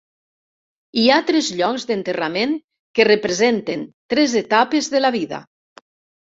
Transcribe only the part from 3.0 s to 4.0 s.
que representen